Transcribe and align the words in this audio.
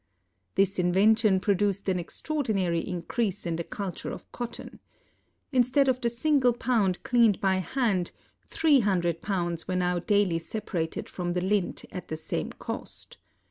This 0.55 0.79
invention 0.79 1.39
produced 1.39 1.87
an 1.87 1.99
extraordinary 1.99 2.79
increase 2.79 3.45
in 3.45 3.55
the 3.57 3.63
cult 3.63 4.03
ure 4.03 4.11
of 4.11 4.31
cotton. 4.31 4.79
Instead 5.51 5.87
of 5.87 6.01
the 6.01 6.09
single 6.09 6.53
pound 6.53 7.03
cleaned 7.03 7.39
by 7.39 7.57
hand, 7.57 8.11
three 8.47 8.79
hundred 8.79 9.21
pounds 9.21 9.67
were 9.67 9.75
now 9.75 9.99
daily 9.99 10.39
separated 10.39 11.07
from 11.07 11.33
the 11.33 11.41
lint 11.41 11.85
at 11.91 12.07
the 12.07 12.17
same 12.17 12.51
cost. 12.53 13.17